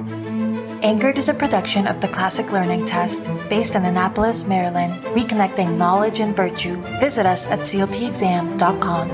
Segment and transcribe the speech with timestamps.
[0.00, 6.20] Anchored is a production of the Classic Learning Test based in Annapolis, Maryland, reconnecting knowledge
[6.20, 6.80] and virtue.
[6.98, 9.10] Visit us at cltexam.com.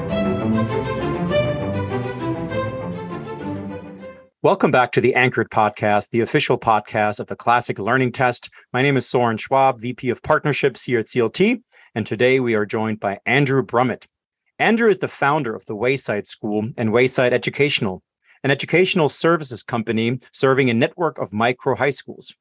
[4.42, 8.48] Welcome back to the Anchored Podcast, the official podcast of the Classic Learning Test.
[8.72, 11.62] My name is Soren Schwab, VP of Partnerships here at CLT,
[11.96, 14.06] and today we are joined by Andrew Brummett.
[14.60, 18.02] Andrew is the founder of the Wayside School and Wayside Educational,
[18.42, 22.34] an educational services company serving a network of micro high schools.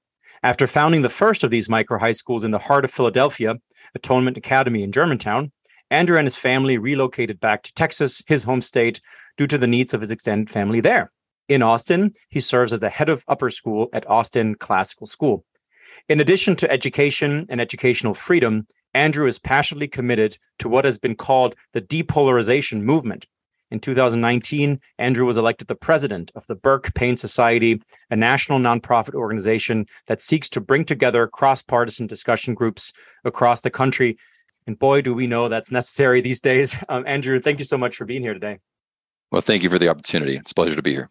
[0.44, 3.56] After founding the first of these micro high schools in the heart of Philadelphia,
[3.96, 5.52] Atonement Academy in Germantown,
[5.92, 9.02] Andrew and his family relocated back to Texas, his home state,
[9.38, 11.12] due to the needs of his extended family there.
[11.48, 15.46] In Austin, he serves as the head of upper school at Austin Classical School.
[16.10, 21.16] In addition to education and educational freedom, Andrew is passionately committed to what has been
[21.16, 23.28] called the depolarization movement.
[23.76, 29.16] In 2019, Andrew was elected the president of the Burke Paine Society, a national nonprofit
[29.16, 32.94] organization that seeks to bring together cross partisan discussion groups
[33.26, 34.18] across the country.
[34.66, 36.82] And boy, do we know that's necessary these days.
[36.88, 38.60] Um, Andrew, thank you so much for being here today.
[39.30, 40.38] Well, thank you for the opportunity.
[40.38, 41.10] It's a pleasure to be here.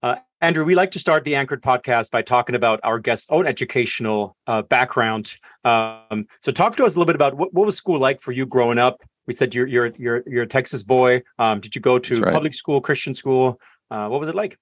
[0.00, 3.48] Uh, Andrew, we like to start the Anchored podcast by talking about our guest's own
[3.48, 5.34] educational uh, background.
[5.64, 8.30] Um, so, talk to us a little bit about what, what was school like for
[8.30, 9.00] you growing up.
[9.26, 11.22] We said you're you're you're you're a Texas boy.
[11.38, 12.32] Um, did you go to right.
[12.32, 13.60] public school, Christian school?
[13.90, 14.58] Uh, what was it like?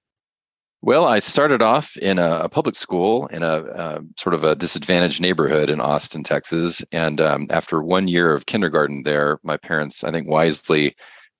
[0.83, 4.55] Well, I started off in a, a public school in a, a, sort of a
[4.55, 6.83] disadvantaged neighborhood in Austin, Texas.
[6.91, 10.95] And um, after one year of kindergarten there, my parents, I think, wisely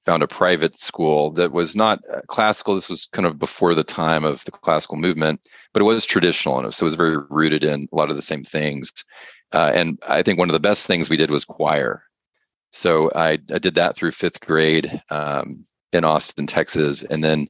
[0.06, 2.76] found a private school that was not uh, classical.
[2.76, 5.42] This was kind of before the time of the classical movement,
[5.74, 8.22] but it was traditional, and so it was very rooted in a lot of the
[8.22, 8.92] same things.
[9.54, 12.04] Uh, and I think one of the best things we did was choir.
[12.72, 17.48] So I, I did that through fifth grade um, in Austin, Texas, and then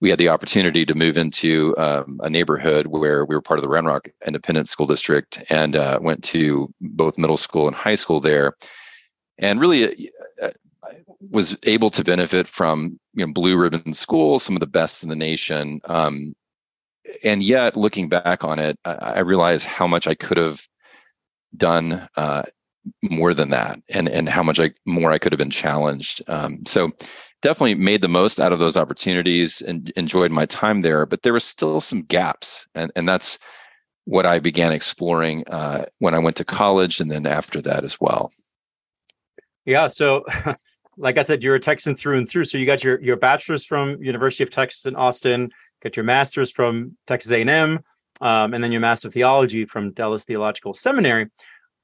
[0.00, 3.62] we had the opportunity to move into um, a neighborhood where we were part of
[3.62, 7.94] the Round Rock Independent School District, and uh, went to both middle school and high
[7.94, 8.54] school there.
[9.38, 10.10] And really,
[10.42, 10.50] uh,
[11.30, 15.08] was able to benefit from you know blue ribbon schools, some of the best in
[15.08, 15.80] the nation.
[15.86, 16.34] Um,
[17.24, 20.62] and yet, looking back on it, I, I realize how much I could have
[21.56, 22.42] done uh,
[23.02, 26.22] more than that, and and how much I, more I could have been challenged.
[26.28, 26.92] Um, so,
[27.42, 31.06] definitely made the most out of those opportunities and enjoyed my time there.
[31.06, 33.38] But there were still some gaps, and and that's
[34.04, 38.00] what I began exploring uh, when I went to college, and then after that as
[38.00, 38.30] well.
[39.64, 39.88] Yeah.
[39.88, 40.24] So
[40.96, 42.44] like I said, you're a Texan through and through.
[42.44, 45.50] So you got your your bachelor's from University of Texas in Austin,
[45.82, 47.80] got your master's from Texas A&M,
[48.20, 51.26] um, and then your master of theology from Dallas Theological Seminary.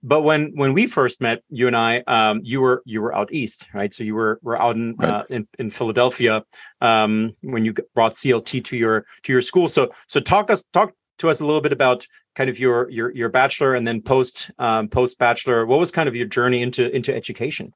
[0.03, 3.33] But when when we first met, you and I, um, you were you were out
[3.33, 3.95] east, right?
[3.95, 5.09] So you were were out in right.
[5.09, 6.43] uh, in, in, Philadelphia
[6.81, 9.69] um, when you brought CLT to your to your school.
[9.69, 13.15] So so talk us talk to us a little bit about kind of your your
[13.15, 15.67] your bachelor and then post um, post bachelor.
[15.67, 17.73] What was kind of your journey into into education?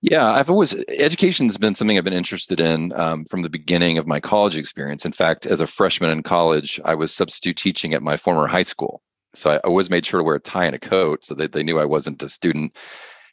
[0.00, 3.98] Yeah, I've always education has been something I've been interested in um, from the beginning
[3.98, 5.04] of my college experience.
[5.04, 8.62] In fact, as a freshman in college, I was substitute teaching at my former high
[8.62, 9.02] school,
[9.34, 11.62] so I always made sure to wear a tie and a coat so that they
[11.62, 12.76] knew I wasn't a student.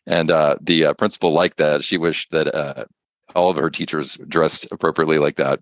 [0.07, 2.85] And uh, the uh, principal liked that; she wished that uh,
[3.35, 5.59] all of her teachers dressed appropriately like that.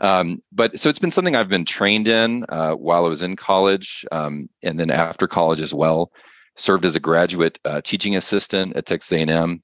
[0.00, 3.36] Um, but so it's been something I've been trained in uh, while I was in
[3.36, 6.10] college, um, and then after college as well.
[6.56, 9.62] Served as a graduate uh, teaching assistant at Texas A&M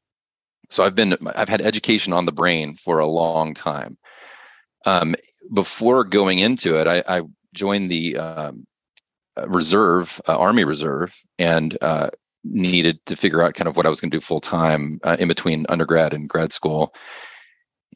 [0.70, 3.98] so I've been I've had education on the brain for a long time.
[4.86, 5.14] Um,
[5.52, 7.22] before going into it, I, I
[7.54, 8.66] joined the um,
[9.46, 12.10] reserve, uh, Army Reserve, and uh,
[12.44, 15.16] needed to figure out kind of what I was going to do full time uh,
[15.18, 16.94] in between undergrad and grad school.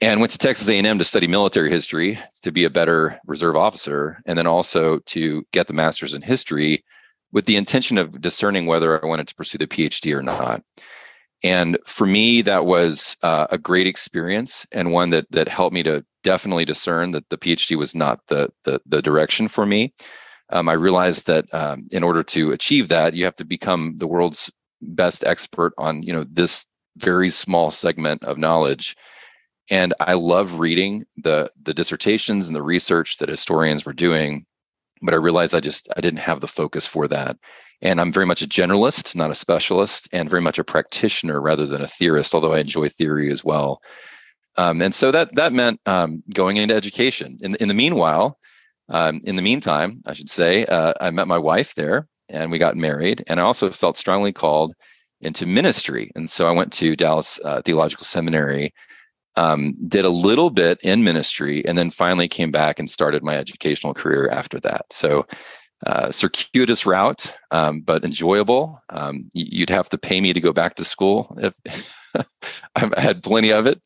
[0.00, 4.22] And went to Texas A&M to study military history to be a better reserve officer,
[4.26, 6.84] and then also to get the master's in history,
[7.32, 10.62] with the intention of discerning whether I wanted to pursue the PhD or not.
[11.42, 15.82] And for me, that was uh, a great experience and one that that helped me
[15.84, 19.92] to definitely discern that the PhD was not the the, the direction for me.
[20.50, 24.06] Um, I realized that um, in order to achieve that, you have to become the
[24.06, 24.50] world's
[24.80, 26.66] best expert on you know this
[26.96, 28.96] very small segment of knowledge.
[29.70, 34.46] And I love reading the the dissertations and the research that historians were doing,
[35.02, 37.36] but I realized I just I didn't have the focus for that.
[37.80, 41.64] And I'm very much a generalist, not a specialist, and very much a practitioner rather
[41.64, 43.80] than a theorist, although I enjoy theory as well.
[44.56, 47.38] Um, and so that that meant um, going into education.
[47.42, 48.37] In, in the meanwhile,
[48.88, 52.58] um, in the meantime, I should say, uh, I met my wife there and we
[52.58, 53.24] got married.
[53.26, 54.74] And I also felt strongly called
[55.20, 56.10] into ministry.
[56.14, 58.72] And so I went to Dallas uh, Theological Seminary
[59.36, 63.36] Um, did a little bit in ministry, and then finally came back and started my
[63.36, 64.86] educational career after that.
[64.92, 65.26] So,
[65.86, 68.82] uh, circuitous route, um, but enjoyable.
[68.90, 71.54] Um, you'd have to pay me to go back to school if
[72.74, 73.80] I had plenty of it,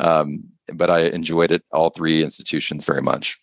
[0.00, 0.42] um,
[0.74, 3.36] but I enjoyed it all three institutions very much.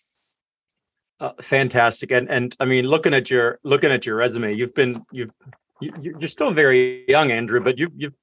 [1.18, 5.02] Uh, fantastic, and and I mean, looking at your looking at your resume, you've been
[5.10, 5.30] you've
[5.80, 8.14] you, are still very young, Andrew, but you, you've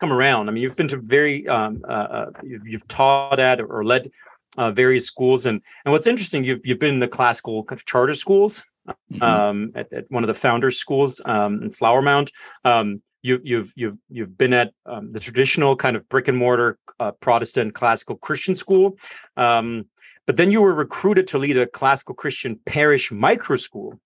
[0.00, 0.48] come around.
[0.48, 4.10] I mean, you've been to very, um, uh, uh you've, you've, taught at or led
[4.58, 7.86] uh, various schools, and and what's interesting, you've you've been in the classical kind of
[7.86, 9.22] charter schools, mm-hmm.
[9.22, 12.32] um, at, at, one of the founders' schools um, in Flower Mound.
[12.64, 16.78] Um, you, you've you've you've been at um, the traditional kind of brick and mortar
[17.00, 18.96] uh, Protestant classical Christian school,
[19.36, 19.86] um,
[20.26, 24.00] but then you were recruited to lead a classical Christian parish micro school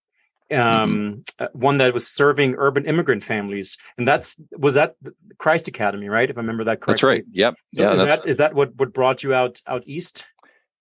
[0.50, 0.82] Mm-hmm.
[0.82, 1.58] um, mm-hmm.
[1.58, 4.96] one that was serving urban immigrant families, and that's was that
[5.38, 6.28] Christ Academy, right?
[6.28, 6.92] If I remember that correctly.
[6.92, 7.24] That's right.
[7.30, 7.54] Yep.
[7.74, 7.92] So yeah.
[7.92, 10.26] Is that is that what what brought you out out east?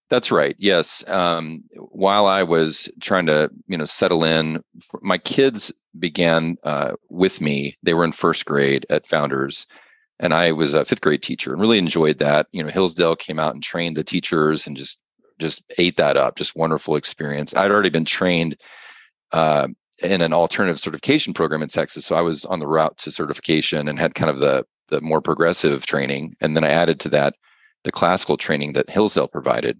[0.09, 0.55] That's right.
[0.57, 1.07] Yes.
[1.07, 4.63] Um, while I was trying to, you know, settle in,
[5.01, 7.77] my kids began uh, with me.
[7.83, 9.67] They were in first grade at Founders,
[10.19, 12.47] and I was a fifth grade teacher, and really enjoyed that.
[12.53, 14.99] You know, Hillsdale came out and trained the teachers, and just
[15.39, 16.35] just ate that up.
[16.35, 17.55] Just wonderful experience.
[17.55, 18.57] I'd already been trained
[19.31, 19.67] uh,
[20.01, 22.05] in an alternative certification program in Texas.
[22.05, 25.21] So I was on the route to certification and had kind of the the more
[25.21, 27.35] progressive training, and then I added to that
[27.83, 29.79] the classical training that Hillsdale provided.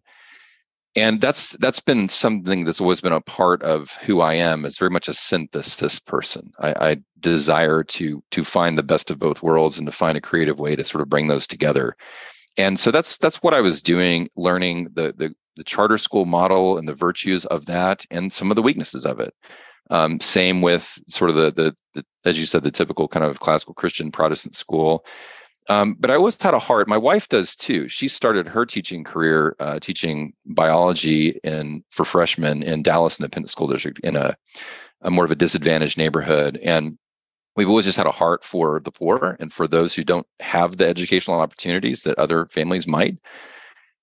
[0.96, 4.66] And that's that's been something that's always been a part of who I am.
[4.66, 6.52] Is very much a synthesis person.
[6.60, 10.22] I, I desire to to find the best of both worlds and to find a
[10.22, 11.96] creative way to sort of bring those together.
[12.58, 16.78] And so that's that's what I was doing, learning the the the charter school model
[16.78, 19.34] and the virtues of that and some of the weaknesses of it.
[19.92, 23.42] Um, same with sort of the, the, the, as you said, the typical kind of
[23.42, 25.06] classical Christian Protestant school.
[25.68, 26.88] Um, but I always had a heart.
[26.88, 27.90] My wife does too.
[27.90, 33.68] She started her teaching career uh, teaching biology in for freshmen in Dallas Independent School
[33.68, 34.36] District in a,
[35.02, 36.58] a more of a disadvantaged neighborhood.
[36.64, 36.98] And
[37.56, 40.78] we've always just had a heart for the poor and for those who don't have
[40.78, 43.18] the educational opportunities that other families might.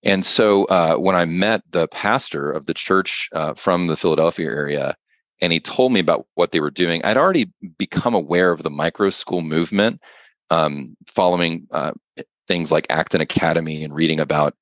[0.06, 4.46] And so uh, when I met the pastor of the church uh, from the Philadelphia
[4.46, 4.96] area,
[5.40, 8.70] and he told me about what they were doing, I'd already become aware of the
[8.70, 10.00] micro school movement,
[10.50, 11.90] um, following uh,
[12.46, 14.54] things like Acton Academy and reading about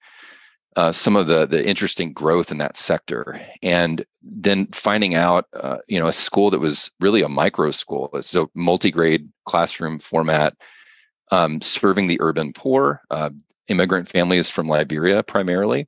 [0.76, 5.76] uh, some of the the interesting growth in that sector, and then finding out, uh,
[5.88, 10.56] you know, a school that was really a micro school, it's a multi-grade classroom format,
[11.30, 13.28] um, serving the urban poor, uh,
[13.68, 15.86] immigrant families from Liberia primarily,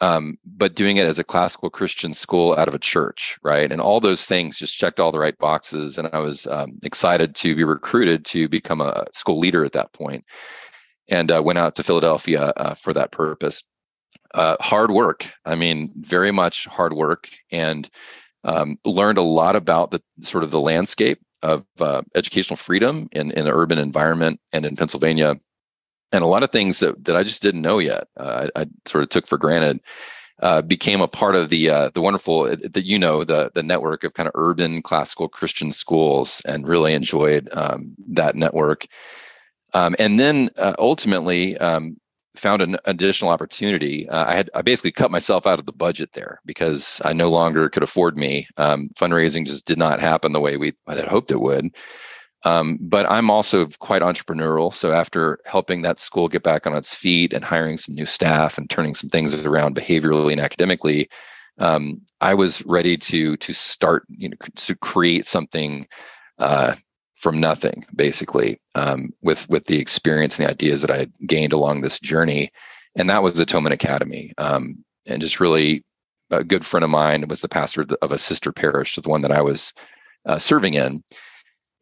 [0.00, 3.70] um, but doing it as a classical Christian school out of a church, right?
[3.70, 5.98] And all those things just checked all the right boxes.
[5.98, 9.92] And I was um, excited to be recruited to become a school leader at that
[9.92, 10.24] point
[11.08, 13.62] and uh, went out to Philadelphia uh, for that purpose.
[14.32, 15.26] Uh, hard work.
[15.44, 17.90] I mean, very much hard work and
[18.44, 23.32] um, learned a lot about the sort of the landscape of uh, educational freedom in,
[23.32, 25.38] in the urban environment and in Pennsylvania
[26.12, 28.04] and a lot of things that, that I just didn't know yet.
[28.16, 29.80] Uh, I, I, sort of took for granted.
[30.42, 33.62] Uh, became a part of the uh, the wonderful uh, that you know the the
[33.62, 38.86] network of kind of urban classical Christian schools, and really enjoyed um, that network.
[39.74, 42.00] Um, and then uh, ultimately um,
[42.36, 44.08] found an additional opportunity.
[44.08, 47.28] Uh, I had I basically cut myself out of the budget there because I no
[47.28, 48.48] longer could afford me.
[48.56, 51.70] Um, fundraising just did not happen the way we had hoped it would.
[52.44, 54.72] Um, but I'm also quite entrepreneurial.
[54.72, 58.56] So after helping that school get back on its feet and hiring some new staff
[58.56, 61.08] and turning some things around behaviorally and academically,
[61.58, 65.86] um, I was ready to to start, you know, to create something
[66.38, 66.74] uh,
[67.16, 71.52] from nothing, basically, um, with with the experience and the ideas that I had gained
[71.52, 72.50] along this journey,
[72.96, 75.84] and that was Atonement Academy, um, and just really
[76.30, 79.32] a good friend of mine was the pastor of a sister parish, the one that
[79.32, 79.74] I was
[80.24, 81.02] uh, serving in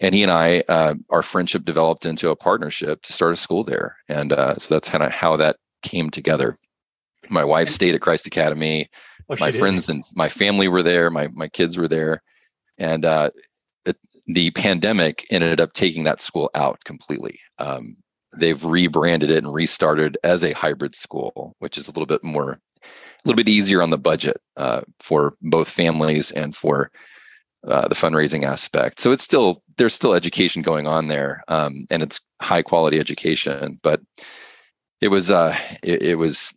[0.01, 3.65] and he and I, uh, our friendship developed into a partnership to start a school
[3.65, 6.57] there, and uh, so that's kind of how that came together.
[7.29, 8.89] My wife stayed at Christ Academy.
[9.29, 9.97] Oh, my friends did.
[9.97, 11.11] and my family were there.
[11.11, 12.23] My my kids were there,
[12.79, 13.31] and uh,
[13.85, 17.41] it, the pandemic ended up taking that school out completely.
[17.59, 17.97] Um,
[18.37, 22.53] they've rebranded it and restarted as a hybrid school, which is a little bit more,
[22.53, 22.89] a
[23.25, 26.91] little bit easier on the budget uh, for both families and for
[27.67, 29.01] uh, the fundraising aspect.
[29.01, 33.79] So it's still there's still education going on there, um, and it's high quality education.
[33.83, 34.01] But
[35.01, 36.57] it was uh, it, it, was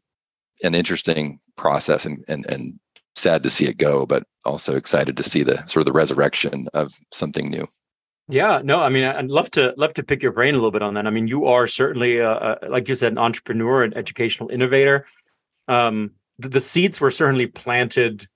[0.63, 2.79] an interesting process, and and and
[3.15, 6.67] sad to see it go, but also excited to see the sort of the resurrection
[6.73, 7.67] of something new.
[8.29, 10.81] Yeah, no, I mean, I'd love to love to pick your brain a little bit
[10.81, 11.07] on that.
[11.07, 15.05] I mean, you are certainly, a, a, like you said, an entrepreneur, an educational innovator.
[15.67, 18.27] Um, the, the seeds were certainly planted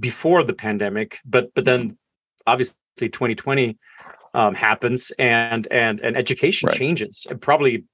[0.00, 1.96] before the pandemic, but but then
[2.46, 3.78] obviously 2020
[4.34, 6.76] um, happens and and and education right.
[6.76, 7.84] changes and probably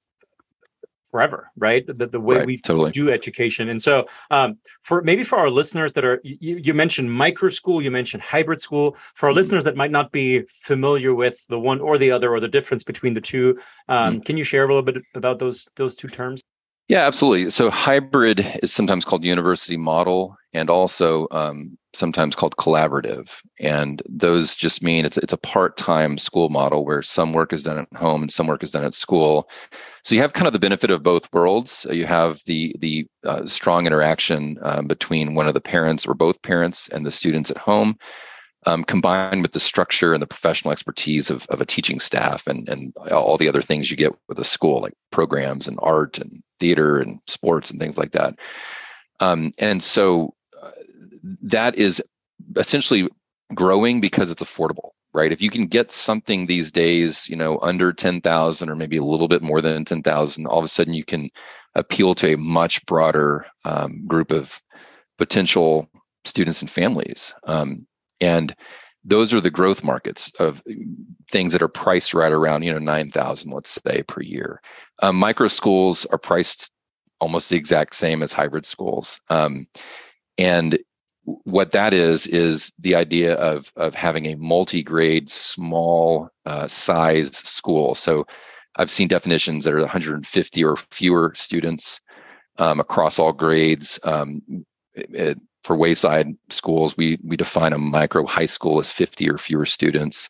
[1.09, 1.85] forever, right?
[1.87, 2.91] The, the way right, we totally.
[2.91, 3.69] do education.
[3.69, 7.81] And so, um, for maybe for our listeners that are, you, you, mentioned micro school,
[7.81, 8.97] you mentioned hybrid school.
[9.15, 9.37] For our mm-hmm.
[9.37, 12.83] listeners that might not be familiar with the one or the other or the difference
[12.83, 14.21] between the two, um, mm-hmm.
[14.21, 16.41] can you share a little bit about those those two terms?
[16.87, 17.49] Yeah, absolutely.
[17.49, 23.41] So hybrid is sometimes called university model and also um, sometimes called collaborative.
[23.59, 27.79] And those just mean it's it's a part-time school model where some work is done
[27.79, 29.49] at home and some work is done at school.
[30.03, 31.85] So you have kind of the benefit of both worlds.
[31.91, 36.41] You have the the uh, strong interaction um, between one of the parents or both
[36.41, 37.97] parents and the students at home.
[38.65, 42.67] Um, combined with the structure and the professional expertise of, of a teaching staff and,
[42.67, 46.43] and all the other things you get with a school, like programs and art and
[46.59, 48.37] theater and sports and things like that.
[49.19, 50.71] Um, and so uh,
[51.41, 52.01] that is
[52.55, 53.09] essentially
[53.55, 57.93] growing because it's affordable right if you can get something these days you know under
[57.93, 61.29] 10,000 or maybe a little bit more than 10,000 all of a sudden you can
[61.75, 64.61] appeal to a much broader um, group of
[65.17, 65.89] potential
[66.25, 67.87] students and families um,
[68.19, 68.55] and
[69.07, 70.61] those are the growth markets of
[71.31, 74.61] things that are priced right around you know 9000 let's say per year.
[75.01, 76.69] Um, micro schools are priced
[77.19, 79.19] almost the exact same as hybrid schools.
[79.29, 79.67] Um,
[80.37, 80.77] and
[81.23, 87.95] what that is is the idea of of having a multi-grade small uh, size school.
[87.95, 88.25] So
[88.77, 92.01] i've seen definitions that are 150 or fewer students
[92.59, 93.99] um, across all grades.
[94.03, 94.41] Um,
[94.93, 99.65] it, for wayside schools we we define a micro high school as 50 or fewer
[99.65, 100.29] students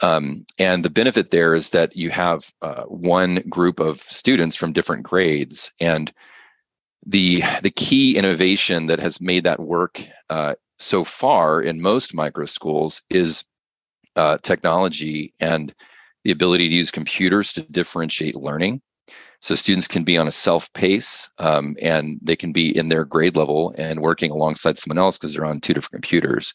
[0.00, 4.72] um, and the benefit there is that you have uh, one group of students from
[4.72, 6.12] different grades and
[7.06, 12.46] the the key innovation that has made that work uh, so far in most micro
[12.46, 13.44] schools is
[14.16, 15.74] uh, technology and
[16.24, 18.80] the ability to use computers to differentiate learning.
[19.44, 23.04] So students can be on a self pace um, and they can be in their
[23.04, 26.54] grade level and working alongside someone else because they're on two different computers.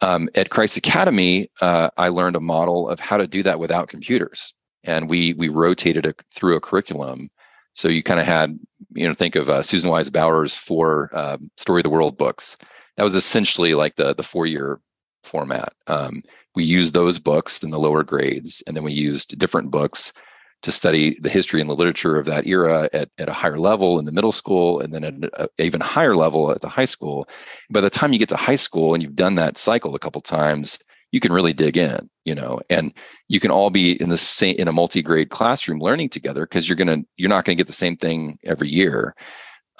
[0.00, 3.88] Um, at Christ Academy, uh, I learned a model of how to do that without
[3.88, 7.30] computers, and we we rotated it through a curriculum
[7.78, 8.58] so you kind of had,
[8.94, 12.56] you know, think of uh, Susan Wise Bauer's four um, Story of the World books.
[12.96, 14.80] That was essentially like the the four year
[15.22, 15.74] format.
[15.86, 16.24] Um,
[16.56, 20.12] we used those books in the lower grades, and then we used different books
[20.62, 23.98] to study the history and the literature of that era at, at a higher level
[23.98, 27.28] in the middle school and then at an even higher level at the high school.
[27.70, 30.20] By the time you get to high school and you've done that cycle a couple
[30.20, 30.78] times,
[31.12, 32.92] you can really dig in you know and
[33.28, 36.76] you can all be in the same in a multi-grade classroom learning together because you're
[36.76, 39.14] gonna you're not gonna get the same thing every year.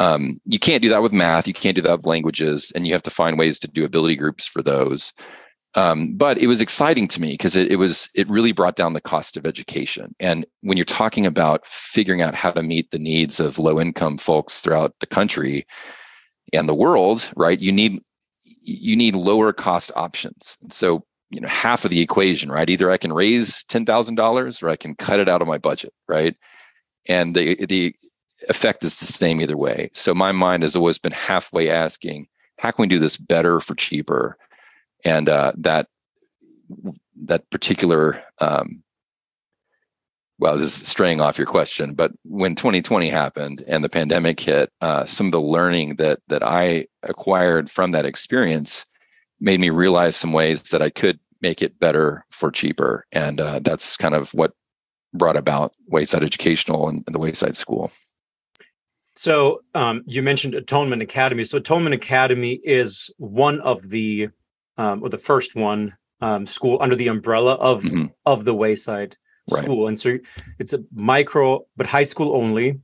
[0.00, 2.92] Um, you can't do that with math you can't do that with languages and you
[2.92, 5.12] have to find ways to do ability groups for those
[5.78, 8.94] um, but it was exciting to me because it, it was it really brought down
[8.94, 10.12] the cost of education.
[10.18, 14.18] And when you're talking about figuring out how to meet the needs of low income
[14.18, 15.64] folks throughout the country
[16.52, 18.02] and the world right you need
[18.42, 20.58] you need lower cost options.
[20.62, 24.68] And so you know half of the equation right either i can raise $10000 or
[24.68, 26.34] i can cut it out of my budget right?
[27.06, 27.94] And the the
[28.48, 29.90] effect is the same either way.
[29.94, 32.26] So my mind has always been halfway asking
[32.58, 34.36] how can we do this better for cheaper
[35.04, 35.88] and uh, that
[37.24, 38.82] that particular um,
[40.38, 44.70] well this is straying off your question but when 2020 happened and the pandemic hit
[44.80, 48.84] uh, some of the learning that that i acquired from that experience
[49.40, 53.06] made me realize some ways that I could make it better for cheaper.
[53.12, 54.52] And uh, that's kind of what
[55.14, 57.90] brought about Wayside Educational and, and the Wayside School.
[59.14, 61.44] So um, you mentioned Atonement Academy.
[61.44, 64.28] So Atonement Academy is one of the,
[64.78, 68.06] um, or the first one um, school under the umbrella of mm-hmm.
[68.24, 69.16] of the Wayside
[69.50, 69.62] right.
[69.62, 70.18] School, and so
[70.58, 72.80] it's a micro but high school only.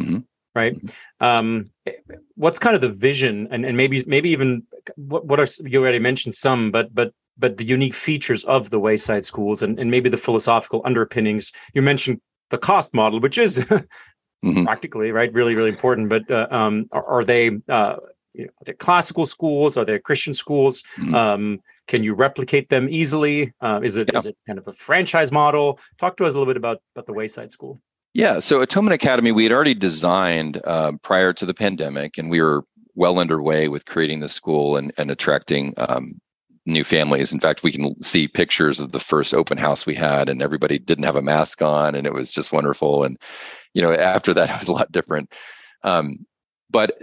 [0.00, 0.20] Mm-hmm
[0.54, 1.24] right mm-hmm.
[1.24, 1.70] um
[2.34, 4.62] what's kind of the vision and, and maybe maybe even
[4.96, 8.78] what, what are you already mentioned some but but but the unique features of the
[8.78, 12.20] wayside schools and, and maybe the philosophical underpinnings you mentioned
[12.50, 13.58] the cost model which is
[14.44, 14.64] mm-hmm.
[14.64, 17.96] practically right really really important but uh, um are, are they uh
[18.34, 21.14] you know, are they classical schools are they christian schools mm-hmm.
[21.14, 24.18] um can you replicate them easily uh, is it yeah.
[24.18, 27.06] is it kind of a franchise model talk to us a little bit about about
[27.06, 27.80] the wayside school
[28.12, 32.40] yeah, so Atonement Academy, we had already designed uh, prior to the pandemic, and we
[32.42, 36.20] were well underway with creating the school and, and attracting um,
[36.66, 37.32] new families.
[37.32, 40.78] In fact, we can see pictures of the first open house we had, and everybody
[40.78, 43.04] didn't have a mask on, and it was just wonderful.
[43.04, 43.16] And
[43.74, 45.32] you know, after that, it was a lot different.
[45.82, 46.26] Um,
[46.68, 47.00] but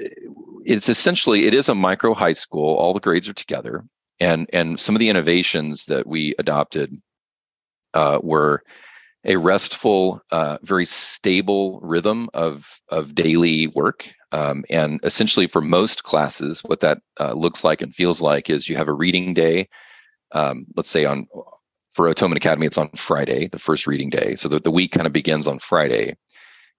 [0.67, 2.75] it's essentially it is a micro high school.
[2.75, 3.83] All the grades are together,
[4.19, 7.01] and and some of the innovations that we adopted
[7.93, 8.63] uh, were
[9.23, 14.09] a restful, uh, very stable rhythm of of daily work.
[14.33, 18.67] Um, and essentially, for most classes, what that uh, looks like and feels like is
[18.67, 19.69] you have a reading day.
[20.33, 21.27] Um, let's say on
[21.93, 24.35] for Atonement Academy, it's on Friday, the first reading day.
[24.35, 26.15] So the, the week kind of begins on Friday,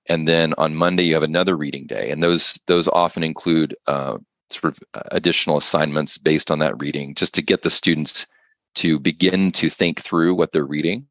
[0.09, 4.19] and then on Monday you have another reading day, and those those often include uh,
[4.51, 8.27] sort of uh, additional assignments based on that reading, just to get the students
[8.75, 11.07] to begin to think through what they're reading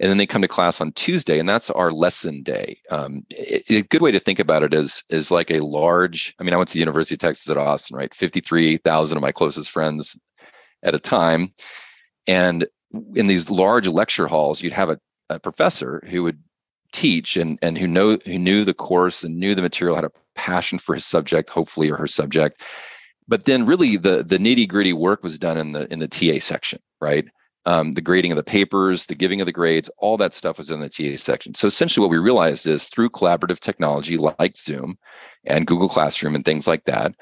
[0.00, 2.80] and then they come to class on Tuesday, and that's our lesson day.
[2.90, 6.34] Um, it, a good way to think about it is is like a large.
[6.38, 8.12] I mean, I went to the University of Texas at Austin, right?
[8.12, 10.16] Fifty three thousand of my closest friends
[10.82, 11.54] at a time,
[12.26, 12.66] and
[13.14, 14.98] in these large lecture halls, you'd have a,
[15.30, 16.42] a professor who would
[16.94, 20.12] teach and and who know who knew the course and knew the material, had a
[20.34, 22.62] passion for his subject, hopefully, or her subject.
[23.28, 26.40] But then, really, the the nitty gritty work was done in the in the TA
[26.40, 27.26] section, right?
[27.66, 30.70] um, the grading of the papers, the giving of the grades, all that stuff was
[30.70, 31.54] in the TA section.
[31.54, 34.98] So essentially, what we realized is through collaborative technology like Zoom
[35.44, 37.14] and Google Classroom and things like that,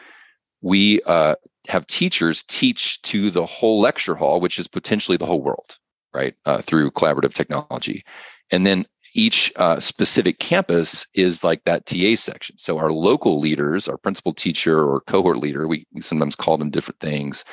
[0.61, 1.37] we uh,
[1.69, 5.79] have teachers teach to the whole lecture hall, which is potentially the whole world,
[6.13, 6.35] right?
[6.45, 8.05] Uh, through collaborative technology.
[8.51, 12.57] And then each uh, specific campus is like that TA section.
[12.59, 16.71] So our local leaders, our principal teacher or cohort leader, we, we sometimes call them
[16.71, 17.45] different things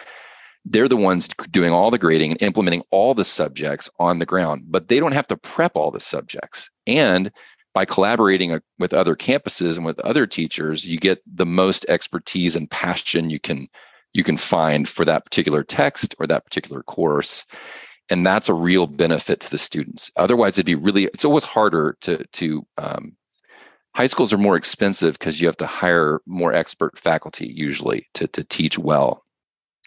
[0.66, 4.66] they're the ones doing all the grading and implementing all the subjects on the ground,
[4.68, 6.70] but they don't have to prep all the subjects.
[6.86, 7.32] And
[7.74, 12.56] by collaborating uh, with other campuses and with other teachers, you get the most expertise
[12.56, 13.68] and passion you can
[14.14, 17.46] you can find for that particular text or that particular course.
[18.10, 20.12] And that's a real benefit to the students.
[20.16, 23.16] Otherwise, it'd be really it's always harder to to um,
[23.96, 28.28] high schools are more expensive because you have to hire more expert faculty usually to
[28.28, 29.24] to teach well.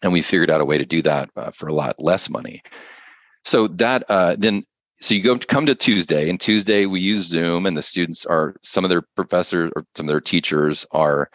[0.03, 2.63] And we figured out a way to do that uh, for a lot less money.
[3.45, 4.65] So that uh, then
[5.01, 8.25] so you go to come to tuesday and tuesday we use zoom and the students
[8.25, 11.29] are some of their professors or some of their teachers are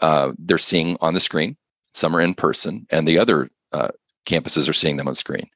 [0.00, 1.56] uh, they're seeing on the screen.
[1.92, 3.88] Some are in person and the other uh,
[4.26, 5.50] campuses are seeing them on screen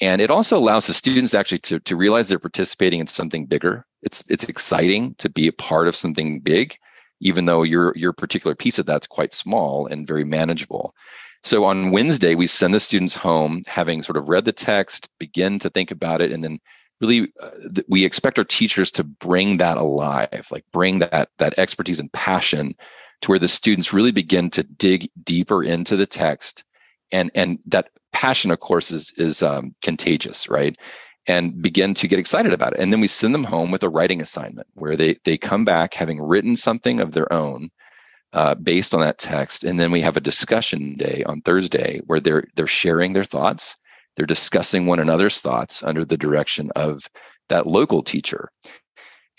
[0.00, 3.86] and it also allows the students actually to, to realize they're participating in something bigger.
[4.02, 6.76] It's it's exciting to be a part of something big
[7.20, 10.94] even though your your particular piece of that's quite small and very manageable.
[11.42, 15.58] So on Wednesday, we send the students home having sort of read the text, begin
[15.58, 16.58] to think about it, and then
[17.00, 21.58] really uh, th- we expect our teachers to bring that alive, like bring that that
[21.58, 22.74] expertise and passion
[23.22, 26.64] to where the students really begin to dig deeper into the text,
[27.12, 30.78] and and that passion, of course, is is um, contagious, right?
[31.26, 32.80] And begin to get excited about it.
[32.80, 35.92] And then we send them home with a writing assignment where they they come back
[35.92, 37.70] having written something of their own
[38.32, 39.64] uh, based on that text.
[39.64, 43.76] And then we have a discussion day on Thursday where they're they're sharing their thoughts.
[44.16, 47.08] They're discussing one another's thoughts under the direction of
[47.48, 48.50] that local teacher.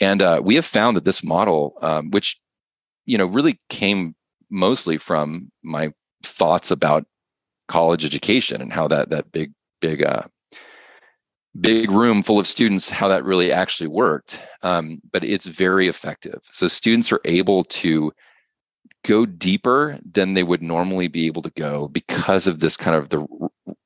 [0.01, 2.38] And uh, we have found that this model, um, which
[3.05, 4.15] you know really came
[4.51, 7.05] mostly from my thoughts about
[7.67, 10.23] college education and how that that big big uh,
[11.60, 14.41] big room full of students how that really actually worked.
[14.62, 16.39] Um, but it's very effective.
[16.51, 18.12] So students are able to
[19.06, 23.10] go deeper than they would normally be able to go because of this kind of
[23.10, 23.25] the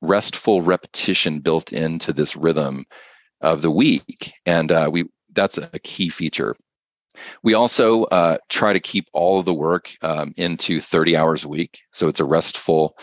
[0.00, 2.84] restful repetition built into this rhythm
[3.40, 4.32] of the week.
[4.46, 6.56] And uh, we that's a key feature.
[7.42, 11.48] We also uh, try to keep all of the work um, into 30 hours a
[11.48, 11.80] week.
[11.92, 12.96] So it's a restful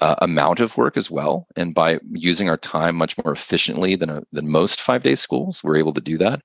[0.00, 4.10] uh, amount of work as well and by using our time much more efficiently than,
[4.10, 6.42] a, than most five day schools we're able to do that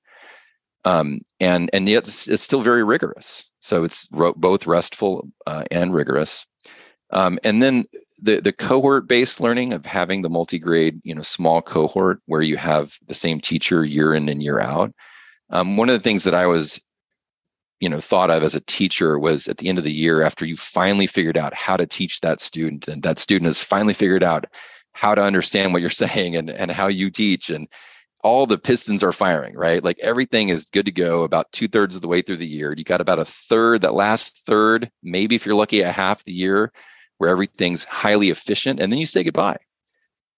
[0.84, 3.48] um, and and yet it's, it's, still very rigorous.
[3.60, 6.46] So it's ro- both restful uh, and rigorous.
[7.10, 7.84] Um, and then
[8.20, 12.42] the the cohort based learning of having the multi grade, you know, small cohort where
[12.42, 14.92] you have the same teacher year in and year out.
[15.50, 16.80] Um, one of the things that I was,
[17.82, 20.46] you know, thought of as a teacher was at the end of the year after
[20.46, 24.22] you finally figured out how to teach that student, and that student has finally figured
[24.22, 24.46] out
[24.92, 27.66] how to understand what you're saying and and how you teach and
[28.22, 29.82] all the pistons are firing, right?
[29.82, 32.72] Like everything is good to go about two thirds of the way through the year.
[32.72, 36.32] You got about a third, that last third, maybe if you're lucky, a half the
[36.32, 36.72] year
[37.18, 39.58] where everything's highly efficient, and then you say goodbye.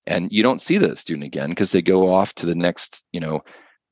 [0.07, 3.21] And you don't see the student again because they go off to the next, you
[3.21, 3.43] know,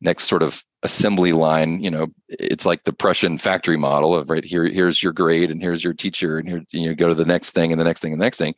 [0.01, 1.83] next sort of assembly line.
[1.83, 5.63] You know, it's like the Prussian factory model of right here, here's your grade, and
[5.63, 8.01] here's your teacher, and here you know, go to the next thing and the next
[8.01, 8.55] thing and the next thing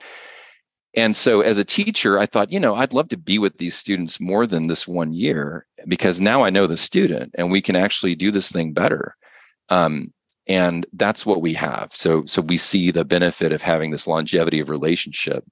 [0.94, 3.74] And so as a teacher, I thought, you know, I'd love to be with these
[3.74, 7.76] students more than this one year because now I know the student and we can
[7.76, 9.16] actually do this thing better.
[9.68, 10.12] Um,
[10.46, 11.90] and that's what we have.
[11.92, 15.44] So, so we see the benefit of having this longevity of relationship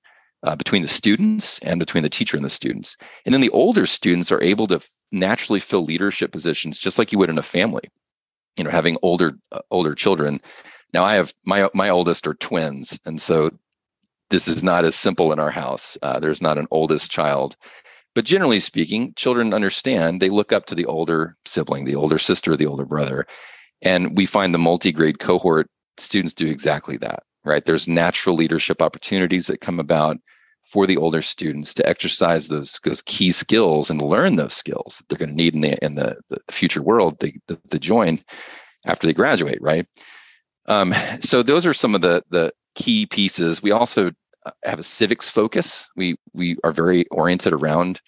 [0.42, 2.96] uh, between the students and between the teacher and the students.
[3.24, 7.12] And then the older students are able to f- naturally fill leadership positions just like
[7.12, 7.88] you would in a family.
[8.56, 10.40] You know, having older uh, older children.
[10.92, 13.50] Now I have my my oldest are twins, and so
[14.30, 15.96] this is not as simple in our house.
[16.02, 17.56] Uh, there's not an oldest child.
[18.14, 22.56] But generally speaking, children understand, they look up to the older sibling, the older sister,
[22.56, 23.26] the older brother.
[23.80, 27.64] And we find the multi grade cohort students do exactly that, right?
[27.64, 30.18] There's natural leadership opportunities that come about
[30.64, 35.08] for the older students to exercise those, those key skills and learn those skills that
[35.08, 38.22] they're going to need in the in the, the future world they, they, join
[38.86, 39.86] after they graduate, right?
[40.66, 43.62] Um, so those are some of the the key pieces.
[43.62, 44.12] We also
[44.46, 45.88] uh, have a civics focus.
[45.96, 48.00] We we are very oriented around,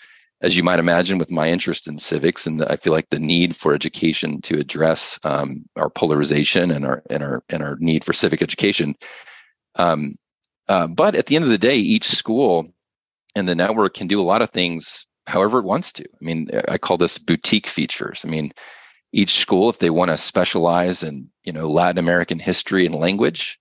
[0.45, 3.57] as you might imagine, with my interest in civics, and I feel like the need
[3.57, 8.13] for education to address um, our polarization and our and our and our need for
[8.13, 8.95] civic education.
[9.77, 10.17] Um,
[10.69, 12.69] uh, but at the end of the day, each school
[13.35, 16.05] and the network can do a lot of things however it wants to.
[16.05, 18.23] I mean, I call this boutique features.
[18.25, 18.53] I mean,
[19.13, 23.59] each school, if they want to specialize in you know Latin American history and language,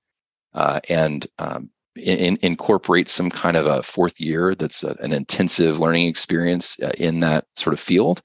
[0.54, 5.80] uh, and um, in, incorporate some kind of a fourth year that's a, an intensive
[5.80, 8.22] learning experience uh, in that sort of field,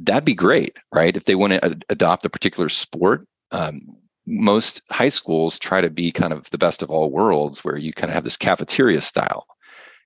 [0.00, 1.16] that'd be great, right?
[1.16, 3.80] If they want to ad- adopt a particular sport, um,
[4.26, 7.92] most high schools try to be kind of the best of all worlds, where you
[7.92, 9.46] kind of have this cafeteria style,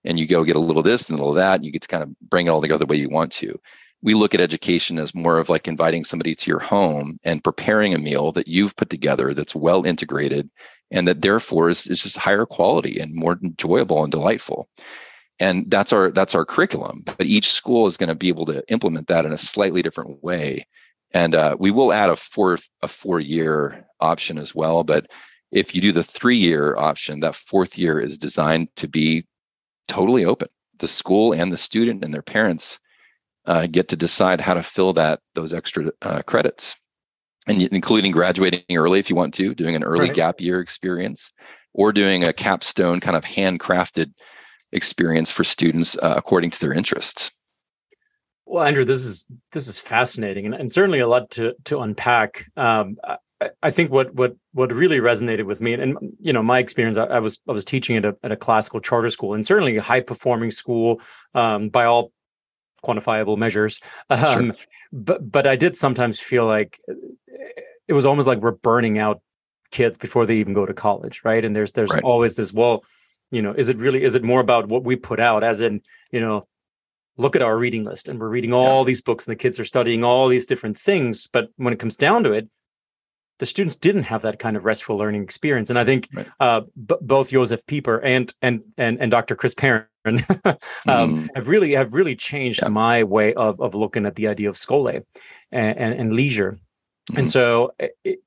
[0.04, 1.88] and you go get a little this and a little that, and you get to
[1.88, 3.58] kind of bring it all together the way you want to.
[4.02, 7.92] We look at education as more of like inviting somebody to your home and preparing
[7.94, 10.48] a meal that you've put together that's well integrated
[10.90, 14.68] and that therefore is, is just higher quality and more enjoyable and delightful.
[15.38, 18.66] And that's our that's our curriculum but each school is going to be able to
[18.70, 20.66] implement that in a slightly different way.
[21.12, 25.10] And uh, we will add a four a four year option as well but
[25.52, 29.26] if you do the three year option that fourth year is designed to be
[29.88, 30.48] totally open.
[30.78, 32.78] The school and the student and their parents
[33.46, 36.80] uh, get to decide how to fill that those extra uh, credits
[37.46, 40.14] and including graduating early if you want to, doing an early right.
[40.14, 41.32] gap year experience,
[41.74, 44.12] or doing a capstone kind of handcrafted
[44.72, 47.30] experience for students uh, according to their interests.
[48.46, 52.46] Well, Andrew, this is this is fascinating and, and certainly a lot to to unpack.
[52.56, 56.44] Um, I, I, think what what what really resonated with me, and, and you know,
[56.44, 59.34] my experience, I, I, was I was teaching at a at a classical charter school,
[59.34, 61.00] and certainly a high performing school
[61.34, 62.12] um, by all
[62.84, 63.80] quantifiable measures.
[64.10, 64.54] Um, sure.
[64.92, 66.94] But but I did sometimes feel like uh,
[67.88, 69.20] it was almost like we're burning out
[69.70, 72.02] kids before they even go to college right and there's there's right.
[72.02, 72.84] always this well
[73.30, 75.80] you know is it really is it more about what we put out as in
[76.10, 76.42] you know
[77.16, 78.86] look at our reading list and we're reading all yeah.
[78.86, 81.96] these books and the kids are studying all these different things but when it comes
[81.96, 82.48] down to it
[83.38, 86.26] the students didn't have that kind of restful learning experience and i think right.
[86.40, 90.54] uh, b- both Josef Pieper and and and, and dr chris perrin um,
[90.86, 91.28] mm.
[91.34, 92.68] have really have really changed yeah.
[92.68, 95.04] my way of of looking at the idea of schole and,
[95.52, 96.56] and, and leisure
[97.10, 97.18] Mm-hmm.
[97.18, 98.20] And so it, it,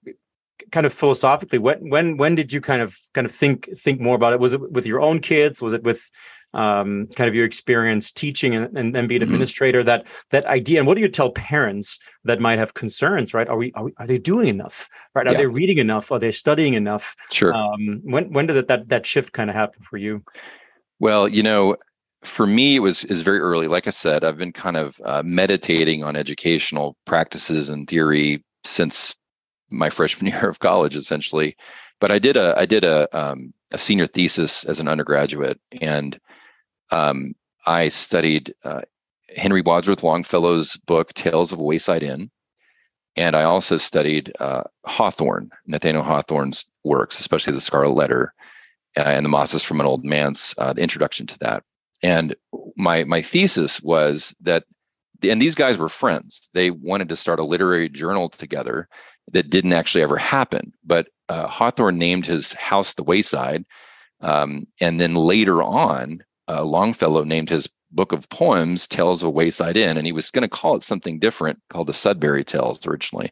[0.71, 4.15] kind of philosophically when when when did you kind of kind of think think more
[4.15, 6.11] about it was it with your own kids was it with
[6.53, 9.35] um, kind of your experience teaching and, and, and being an mm-hmm.
[9.35, 13.47] administrator that that idea and what do you tell parents that might have concerns right?
[13.47, 15.27] Are we are, we, are they doing enough right?
[15.27, 15.39] Are yeah.
[15.39, 16.11] they reading enough?
[16.11, 17.15] Are they studying enough?
[17.31, 17.53] Sure.
[17.53, 20.23] Um, when when did that that, that shift kind of happen for you?
[20.99, 21.77] Well you know
[22.23, 23.67] for me it was is very early.
[23.67, 29.15] Like i said i've been kind of uh, meditating on educational practices and theory since
[29.71, 31.55] my freshman year of college, essentially.
[31.99, 36.19] But I did a I did a um, a senior thesis as an undergraduate, and
[36.91, 37.33] um,
[37.65, 38.81] I studied uh,
[39.35, 42.29] Henry Wadsworth Longfellow's book Tales of Wayside Inn,
[43.15, 48.33] and I also studied uh, Hawthorne, Nathaniel Hawthorne's works, especially the Scarlet Letter
[48.97, 51.63] uh, and the Mosses from an Old Manse, uh, the introduction to that.
[52.01, 52.35] And
[52.77, 54.63] my my thesis was that
[55.21, 56.49] and these guys were friends.
[56.53, 58.87] They wanted to start a literary journal together
[59.33, 60.71] that didn't actually ever happen.
[60.85, 63.65] But uh, Hawthorne named his house The Wayside.
[64.21, 69.31] Um, and then later on, uh, Longfellow named his book of poems Tales of a
[69.31, 69.97] Wayside Inn.
[69.97, 73.31] And he was going to call it something different called the Sudbury Tales originally.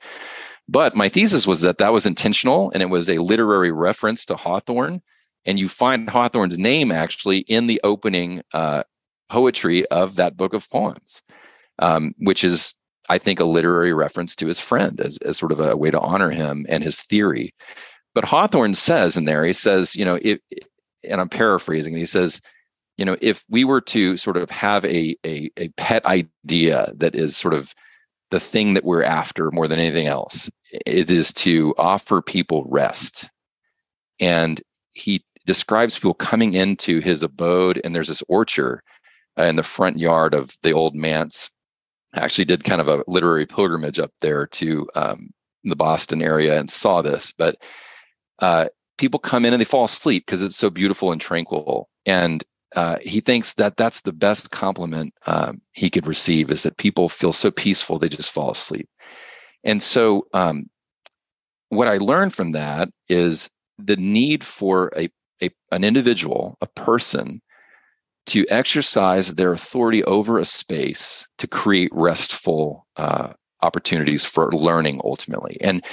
[0.69, 4.35] But my thesis was that that was intentional and it was a literary reference to
[4.35, 5.01] Hawthorne.
[5.45, 8.83] And you find Hawthorne's name actually in the opening uh,
[9.29, 11.21] poetry of that book of poems
[11.79, 12.73] um, which is,
[13.09, 15.99] I think, a literary reference to his friend as, as sort of a way to
[15.99, 17.53] honor him and his theory.
[18.13, 20.41] But Hawthorne says in there, he says, you know, it,
[21.03, 22.41] and I'm paraphrasing, he says,
[22.97, 27.15] you know, if we were to sort of have a, a, a pet idea that
[27.15, 27.73] is sort of
[28.31, 30.49] the thing that we're after more than anything else,
[30.85, 33.29] it is to offer people rest.
[34.19, 34.61] And
[34.93, 38.81] he describes people coming into his abode, and there's this orchard
[39.39, 41.51] uh, in the front yard of the old manse.
[42.15, 45.29] I actually did kind of a literary pilgrimage up there to um,
[45.63, 47.61] the Boston area and saw this, but
[48.39, 48.65] uh,
[48.97, 51.89] people come in and they fall asleep because it's so beautiful and tranquil.
[52.05, 52.43] And
[52.75, 57.09] uh, he thinks that that's the best compliment um, he could receive is that people
[57.09, 58.89] feel so peaceful they just fall asleep.
[59.63, 60.69] And so, um,
[61.69, 65.09] what I learned from that is the need for a,
[65.41, 67.41] a an individual, a person,
[68.27, 75.57] to exercise their authority over a space to create restful uh, opportunities for learning ultimately.
[75.61, 75.83] And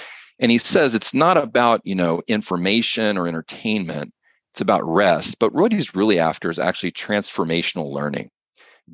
[0.41, 4.13] and he says it's not about you know information or entertainment
[4.55, 5.41] it's about rest.
[5.41, 8.31] But what he's really after is actually transformational learning,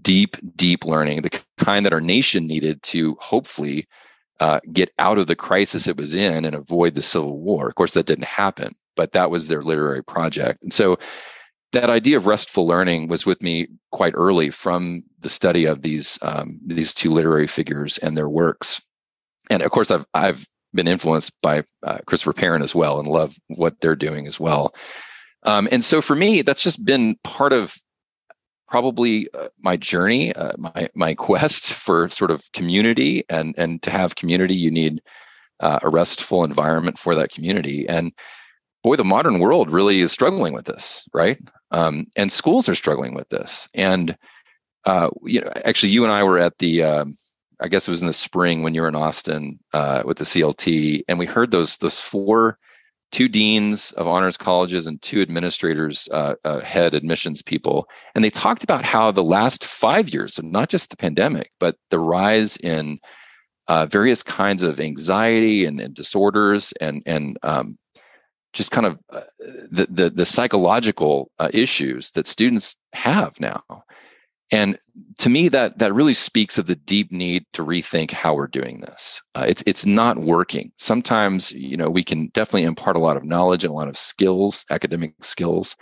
[0.01, 3.87] deep, deep learning, the kind that our nation needed to hopefully
[4.41, 7.69] uh, get out of the crisis it was in and avoid the Civil War.
[7.69, 10.63] Of course, that didn't happen, but that was their literary project.
[10.63, 10.99] And so
[11.73, 16.19] that idea of restful learning was with me quite early from the study of these
[16.23, 18.81] um, these two literary figures and their works.
[19.51, 23.37] And of course, I've I've been influenced by uh, Christopher Perrin as well and love
[23.49, 24.75] what they're doing as well.
[25.45, 27.77] Um, and so for me, that's just been part of
[28.69, 33.91] probably uh, my journey, uh, my my quest for sort of community, and and to
[33.91, 35.03] have community, you need
[35.61, 37.89] uh, a restful environment for that community.
[37.89, 38.13] And
[38.83, 41.39] boy, the modern world really is struggling with this, right?
[41.71, 43.69] Um, and schools are struggling with this.
[43.75, 44.17] And
[44.87, 46.83] uh, you know, actually, you and I were at the.
[46.83, 47.15] Um,
[47.63, 50.25] I guess it was in the spring when you were in Austin uh, with the
[50.25, 52.59] CLT, and we heard those those four
[53.11, 57.89] two deans of honors colleges and two administrators uh, uh, head admissions people.
[58.15, 61.77] And they talked about how the last five years so not just the pandemic but
[61.91, 62.99] the rise in
[63.69, 67.79] uh, various kinds of anxiety and, and disorders and and um,
[68.53, 69.21] just kind of uh,
[69.71, 73.63] the, the, the psychological uh, issues that students have now
[74.51, 74.79] and
[75.19, 78.81] to me, that that really speaks of the deep need to rethink how we're doing
[78.81, 79.23] this.
[79.35, 80.73] Uh, it's it's not working.
[80.75, 83.97] Sometimes, you know, we can definitely impart a lot of knowledge and a lot of
[83.97, 85.77] skills, academic skills,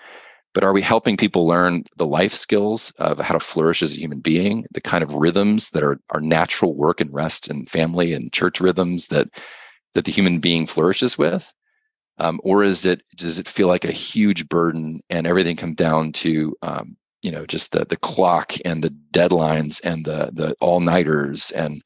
[0.54, 4.00] but are we helping people learn the life skills of how to flourish as a
[4.00, 8.12] human being, the kind of rhythms that are our natural work and rest and family
[8.12, 9.28] and church rhythms that
[9.94, 11.52] that the human being flourishes with?
[12.18, 16.12] Um, or is it does it feel like a huge burden and everything come down
[16.12, 20.80] to um, you know just the the clock and the deadlines and the the all
[20.80, 21.82] nighters and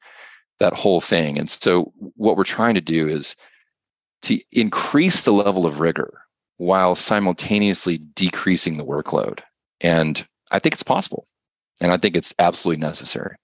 [0.59, 1.37] that whole thing.
[1.37, 3.35] And so what we're trying to do is
[4.23, 6.21] to increase the level of rigor
[6.57, 9.41] while simultaneously decreasing the workload.
[9.81, 11.25] And i think it's possible
[11.81, 13.35] and i think it's absolutely necessary.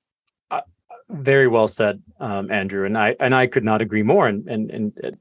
[0.51, 0.61] Uh,
[1.09, 4.27] very well said um, andrew and i and i could not agree more.
[4.27, 5.11] And and and uh,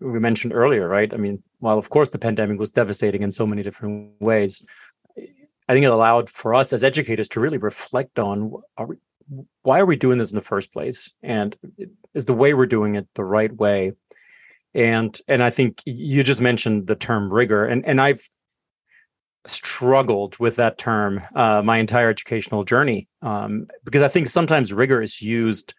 [0.00, 1.12] we mentioned earlier right?
[1.14, 4.64] I mean while of course the pandemic was devastating in so many different ways
[5.68, 8.96] I think it allowed for us as educators to really reflect on are we,
[9.62, 11.56] why are we doing this in the first place, and
[12.14, 13.92] is the way we're doing it the right way?
[14.74, 18.28] And and I think you just mentioned the term rigor, and and I've
[19.46, 25.00] struggled with that term uh, my entire educational journey um, because I think sometimes rigor
[25.00, 25.74] is used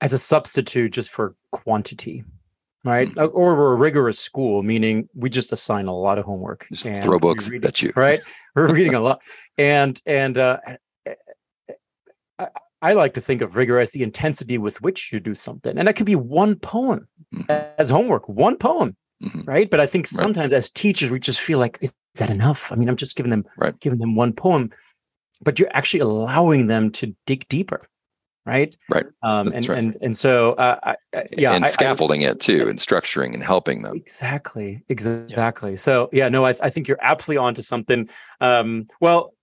[0.00, 2.24] as a substitute just for quantity
[2.84, 3.08] right?
[3.16, 6.66] Or we're a rigorous school, meaning we just assign a lot of homework.
[6.70, 8.20] Just and throw books at you, right?
[8.54, 9.20] We're reading a lot,
[9.58, 10.58] and and uh,
[12.38, 12.46] I,
[12.80, 15.88] I, like to think of rigor as the intensity with which you do something, and
[15.88, 17.50] that can be one poem mm-hmm.
[17.78, 19.42] as homework, one poem, mm-hmm.
[19.42, 19.68] right?
[19.68, 20.58] But I think sometimes right.
[20.58, 22.70] as teachers, we just feel like is that enough?
[22.70, 23.78] I mean, I'm just giving them right.
[23.80, 24.70] giving them one poem,
[25.42, 27.80] but you're actually allowing them to dig deeper
[28.46, 28.76] right?
[28.88, 29.06] Right.
[29.22, 29.78] Um and, right.
[29.78, 33.82] and and so uh, I, yeah and scaffolding I, it too and structuring and helping
[33.82, 33.96] them.
[33.96, 35.72] Exactly exactly.
[35.72, 35.76] Yeah.
[35.76, 38.08] so yeah no I, I think you're absolutely onto something.
[38.40, 39.34] Um well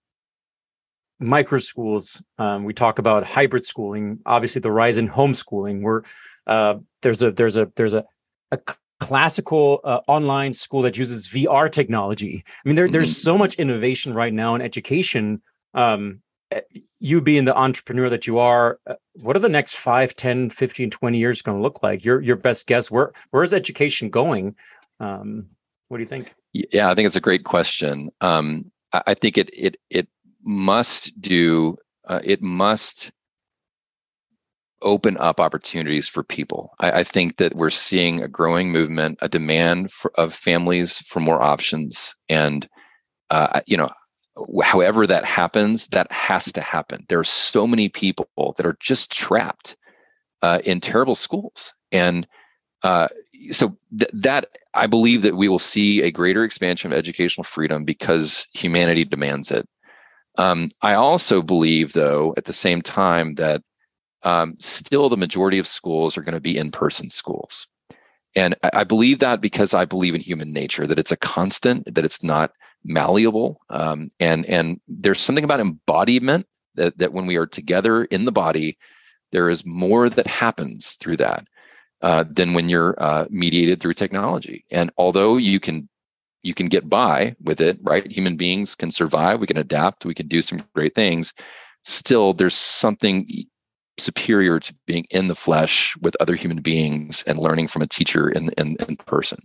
[1.20, 5.82] micro schools um, we talk about hybrid schooling obviously the rise in homeschooling.
[5.82, 6.04] Where
[6.48, 8.04] uh, there's a there's a there's a,
[8.52, 8.60] a
[9.00, 12.44] classical uh, online school that uses vr technology.
[12.46, 12.94] I mean there, mm-hmm.
[12.94, 15.42] there's so much innovation right now in education.
[15.74, 16.22] Um,
[17.02, 20.92] you being the entrepreneur that you are uh, what are the next 5 10 15
[20.92, 22.06] 20 years going to look like?
[22.06, 24.56] Your your best guess where where is education going?
[25.00, 25.48] Um,
[25.90, 26.34] what do you think?
[26.54, 28.12] Yeah i think it's a great question.
[28.22, 30.08] Um, I, I, think it it it
[30.44, 31.76] must do
[32.08, 33.12] uh, it must
[34.84, 36.74] open up opportunities for people.
[36.80, 41.20] I, I, think that we're seeing a growing movement a demand for, of families for
[41.20, 42.16] more options.
[42.30, 42.68] And
[43.30, 43.90] uh, you know
[44.64, 47.06] however that happens, that has to happen.
[47.10, 48.28] There are so many people
[48.58, 49.76] that are just trapped
[50.42, 52.28] uh, in terrible schools, and
[52.84, 53.08] uh,
[53.52, 57.84] so th- that I believe that we will see a greater expansion of educational freedom
[57.84, 59.68] because humanity demands it.
[60.38, 63.62] Um, I also believe, though, at the same time that
[64.24, 67.68] um, still the majority of schools are going to be in-person schools,
[68.36, 71.94] and I, I, believe that because I believe in human nature that it's a constant,
[71.94, 72.52] that it's not
[72.84, 78.26] malleable, um, and and there's something about embodiment that that when we are together in
[78.26, 78.78] the body,
[79.32, 81.46] there is more that happens through that
[82.02, 84.66] uh, than when you're uh, mediated through technology.
[84.72, 85.88] And although you can
[86.44, 88.12] you can get by with it, right?
[88.12, 89.40] Human beings can survive.
[89.40, 90.06] We can adapt.
[90.06, 91.34] We can do some great things.
[91.84, 93.28] Still, there's something
[94.00, 98.30] superior to being in the flesh with other human beings and learning from a teacher
[98.30, 99.40] in in, in person.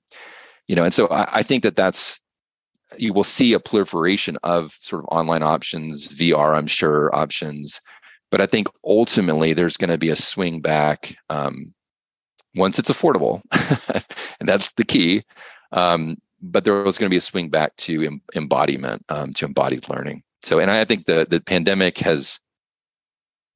[0.69, 2.19] You know, and so I, I think that that's
[2.99, 7.81] you will see a proliferation of sort of online options, VR, I'm sure options,
[8.31, 11.75] but I think ultimately there's going to be a swing back um,
[12.55, 13.43] once it's affordable,
[14.41, 15.25] and that's the key.
[15.73, 19.47] Um, but there was going to be a swing back to em- embodiment, um, to
[19.47, 20.23] embodied learning.
[20.43, 22.39] So, and I think the the pandemic has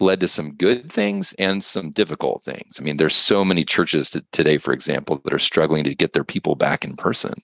[0.01, 2.79] led to some good things and some difficult things.
[2.81, 6.15] I mean, there's so many churches to, today, for example, that are struggling to get
[6.15, 7.35] their people back in person.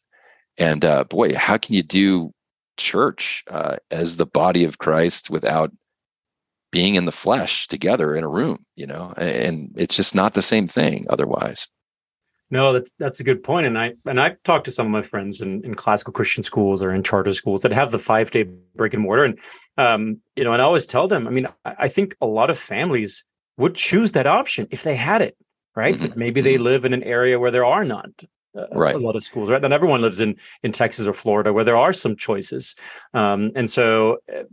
[0.58, 2.32] And uh, boy, how can you do
[2.76, 5.72] church uh, as the body of Christ without
[6.70, 10.42] being in the flesh together in a room, you know, and it's just not the
[10.42, 11.68] same thing otherwise.
[12.50, 13.66] No, that's that's a good point.
[13.66, 16.82] And I and I've talked to some of my friends in, in classical Christian schools
[16.82, 18.44] or in charter schools that have the five day
[18.76, 19.24] brick and mortar.
[19.24, 19.38] And
[19.78, 22.50] um, you know, and I always tell them, I mean, I, I think a lot
[22.50, 23.24] of families
[23.56, 25.36] would choose that option if they had it,
[25.74, 25.96] right?
[25.96, 26.18] Mm-hmm.
[26.18, 26.64] Maybe they mm-hmm.
[26.64, 28.14] live in an area where there are none.
[28.56, 28.94] Uh, right.
[28.94, 29.60] a lot of schools, right?
[29.60, 32.74] Not everyone lives in in Texas or Florida where there are some choices.
[33.12, 34.44] Um, and so uh,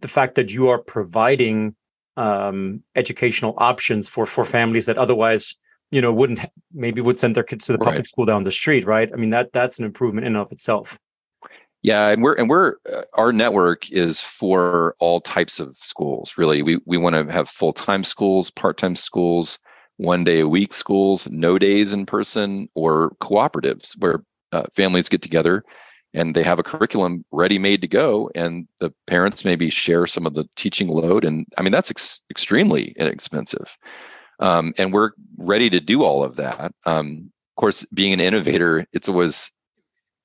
[0.00, 1.74] the fact that you are providing
[2.16, 5.56] um, educational options for for families that otherwise
[5.90, 6.40] you know wouldn't
[6.72, 8.06] maybe would send their kids to the public right.
[8.06, 10.98] school down the street right i mean that that's an improvement in and of itself
[11.82, 16.62] yeah and we're and we're uh, our network is for all types of schools really
[16.62, 19.58] we we want to have full-time schools part-time schools
[20.00, 25.20] one day a week schools no days in person or cooperatives where uh, families get
[25.20, 25.62] together
[26.14, 30.24] and they have a curriculum ready made to go and the parents maybe share some
[30.24, 33.76] of the teaching load and i mean that's ex- extremely inexpensive.
[34.38, 36.72] Um, and we're ready to do all of that.
[36.86, 39.52] Um, of course being an innovator it's always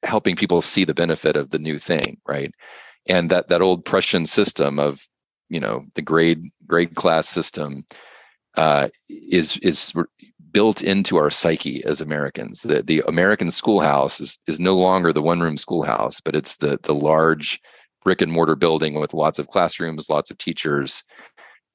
[0.04, 2.54] helping people see the benefit of the new thing right?
[3.10, 5.06] And that that old prussian system of
[5.50, 7.84] you know the grade grade class system
[8.58, 9.94] uh, is is
[10.52, 12.62] built into our psyche as Americans.
[12.62, 16.80] The the American schoolhouse is is no longer the one room schoolhouse, but it's the
[16.84, 17.62] the large
[18.04, 21.04] brick and mortar building with lots of classrooms, lots of teachers,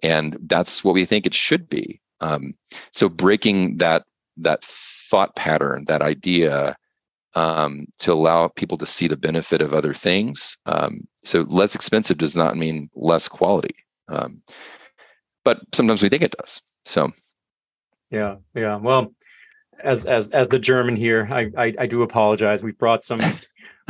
[0.02, 2.00] and that's what we think it should be.
[2.20, 2.54] Um,
[2.92, 4.04] so breaking that
[4.38, 6.76] that thought pattern, that idea,
[7.34, 10.56] um, to allow people to see the benefit of other things.
[10.66, 13.74] Um, so less expensive does not mean less quality,
[14.08, 14.42] um,
[15.44, 16.62] but sometimes we think it does.
[16.84, 17.10] So
[18.10, 18.76] yeah, yeah.
[18.76, 19.12] Well,
[19.82, 22.62] as as as the German here, I I, I do apologize.
[22.62, 23.20] We've brought some.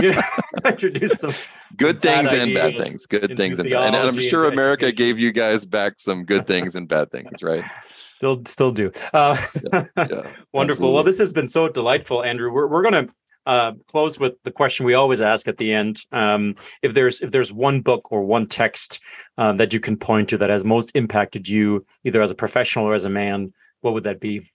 [0.01, 0.23] you know,
[0.65, 1.33] introduced some
[1.77, 3.07] good things and bad things.
[3.07, 3.95] Good things and bad.
[3.95, 7.65] And I'm sure America gave you guys back some good things and bad things, right?
[8.09, 8.91] Still, still do.
[9.15, 9.37] Uh,
[9.73, 10.07] yeah, yeah,
[10.53, 10.53] wonderful.
[10.55, 10.95] Absolutely.
[10.95, 12.53] Well, this has been so delightful, Andrew.
[12.53, 13.09] We're we're gonna
[13.47, 16.01] uh, close with the question we always ask at the end.
[16.13, 19.01] Um, if there's if there's one book or one text
[19.39, 22.87] um, that you can point to that has most impacted you, either as a professional
[22.87, 24.51] or as a man, what would that be?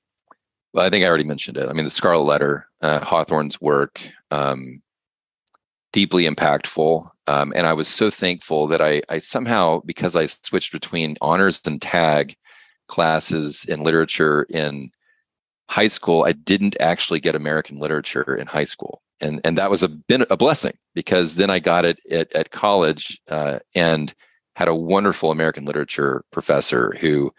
[0.74, 1.70] Well, I think I already mentioned it.
[1.70, 4.82] I mean, the Scarlet Letter, uh, Hawthorne's work, um,
[5.94, 7.10] deeply impactful.
[7.28, 11.62] Um, and I was so thankful that I, I somehow, because I switched between honors
[11.66, 12.36] and tag
[12.88, 14.92] classes in literature in
[15.70, 19.02] high school, I didn't actually get American literature in high school.
[19.22, 22.52] And, and that was a been a blessing because then I got it at, at
[22.52, 24.14] college uh, and
[24.56, 27.32] had a wonderful American literature professor who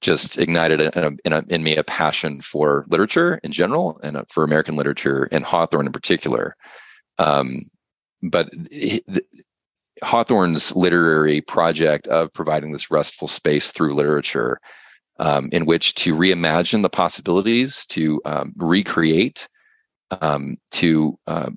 [0.00, 4.18] just ignited in, a, in, a, in, me a passion for literature in general and
[4.28, 6.56] for American literature and Hawthorne in particular.
[7.18, 7.62] Um,
[8.22, 9.22] but he, the,
[10.02, 14.60] Hawthorne's literary project of providing this restful space through literature
[15.18, 19.48] um, in which to reimagine the possibilities, to um, recreate,
[20.20, 21.50] um, to uh,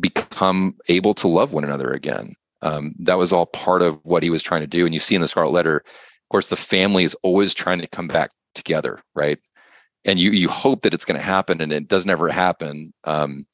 [0.00, 2.34] become able to love one another again.
[2.62, 4.84] Um, that was all part of what he was trying to do.
[4.84, 7.88] And you see in the Scarlet Letter, of course, the family is always trying to
[7.88, 9.38] come back together, right?
[10.04, 12.92] And you you hope that it's going to happen, and it doesn't ever happen.
[13.04, 13.46] Um,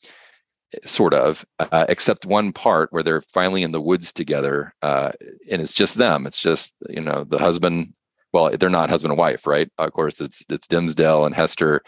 [0.84, 5.12] sort of, uh, except one part where they're finally in the woods together, uh,
[5.50, 6.26] and it's just them.
[6.26, 7.92] It's just you know the husband.
[8.32, 9.70] Well, they're not husband and wife, right?
[9.78, 11.82] Of course, it's it's Dimmesdale and Hester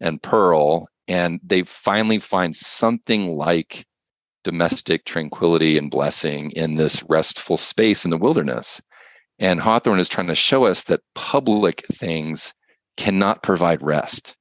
[0.00, 3.86] and Pearl, and they finally find something like
[4.44, 8.80] domestic tranquility and blessing in this restful space in the wilderness.
[9.38, 12.54] And Hawthorne is trying to show us that public things
[12.96, 14.36] cannot provide rest.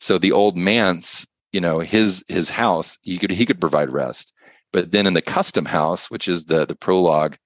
[0.00, 4.32] So the old manse, you know, his his house, he could he could provide rest.
[4.72, 7.36] But then in the custom house, which is the the prologue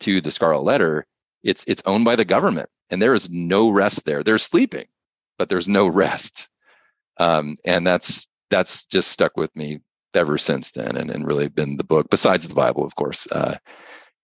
[0.00, 1.06] to the Scarlet Letter,
[1.42, 4.22] it's it's owned by the government, and there is no rest there.
[4.22, 4.86] They're sleeping,
[5.38, 6.48] but there's no rest,
[7.18, 9.80] um, and that's that's just stuck with me
[10.14, 13.26] ever since then, and, and really been the book besides the Bible, of course.
[13.32, 13.56] Uh,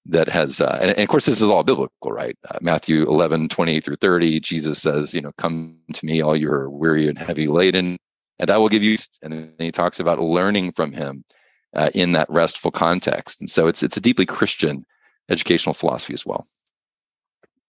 [0.08, 3.48] that has uh, and, and, of course this is all biblical right uh, matthew 11
[3.48, 7.46] 28 through 30 jesus says you know come to me all you're weary and heavy
[7.46, 7.98] laden
[8.38, 11.24] and i will give you and he talks about learning from him
[11.76, 14.84] uh, in that restful context and so it's it's a deeply christian
[15.28, 16.46] educational philosophy as well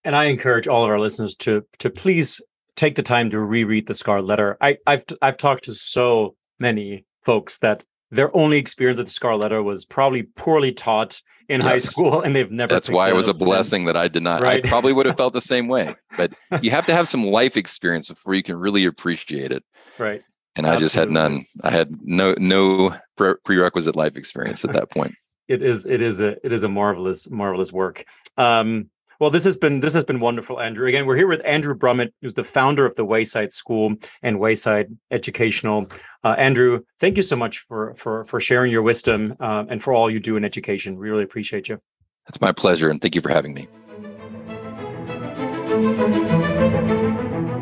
[0.04, 2.40] and i encourage all of our listeners to to please
[2.76, 7.04] take the time to reread the scarlet letter i i've i've talked to so many
[7.22, 11.70] folks that their only experience with the Scarlet Letter was probably poorly taught in yes.
[11.70, 12.72] high school, and they've never.
[12.72, 14.42] That's why it was a blessing that I did not.
[14.42, 14.64] Right.
[14.64, 17.56] I probably would have felt the same way, but you have to have some life
[17.56, 19.64] experience before you can really appreciate it.
[19.98, 20.22] Right.
[20.56, 20.76] And Absolutely.
[20.76, 21.44] I just had none.
[21.62, 22.96] I had no no
[23.44, 25.14] prerequisite life experience at that point.
[25.48, 28.04] it is it is a it is a marvelous marvelous work.
[28.36, 28.90] Um,
[29.20, 30.88] well, this has been this has been wonderful, Andrew.
[30.88, 34.88] Again, we're here with Andrew Brummett, who's the founder of the Wayside School and Wayside
[35.10, 35.86] Educational.
[36.24, 39.92] Uh, Andrew, thank you so much for for for sharing your wisdom uh, and for
[39.92, 40.96] all you do in education.
[40.96, 41.80] We really appreciate you.
[42.28, 43.68] It's my pleasure, and thank you for having me.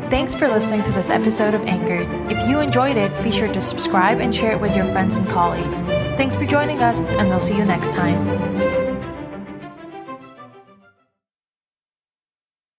[0.09, 2.07] Thanks for listening to this episode of Anchored.
[2.31, 5.27] If you enjoyed it, be sure to subscribe and share it with your friends and
[5.27, 5.83] colleagues.
[6.17, 8.78] Thanks for joining us, and we'll see you next time.